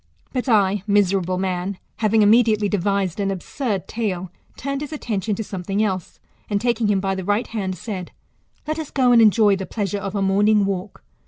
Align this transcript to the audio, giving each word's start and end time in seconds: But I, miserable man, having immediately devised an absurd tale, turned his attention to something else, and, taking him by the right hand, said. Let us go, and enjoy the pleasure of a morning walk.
But 0.33 0.49
I, 0.49 0.81
miserable 0.87 1.37
man, 1.37 1.77
having 1.97 2.23
immediately 2.23 2.67
devised 2.67 3.19
an 3.19 3.29
absurd 3.29 3.87
tale, 3.87 4.31
turned 4.57 4.81
his 4.81 4.91
attention 4.91 5.35
to 5.35 5.43
something 5.43 5.83
else, 5.83 6.19
and, 6.49 6.59
taking 6.59 6.87
him 6.87 6.99
by 6.99 7.13
the 7.13 7.23
right 7.23 7.45
hand, 7.45 7.75
said. 7.77 8.09
Let 8.65 8.79
us 8.79 8.89
go, 8.89 9.11
and 9.11 9.21
enjoy 9.21 9.57
the 9.57 9.67
pleasure 9.67 9.99
of 9.99 10.15
a 10.15 10.21
morning 10.23 10.65
walk. 10.65 11.03